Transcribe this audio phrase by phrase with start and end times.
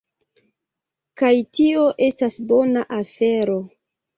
[1.21, 1.29] Kaj
[1.59, 3.63] tio estas bona afero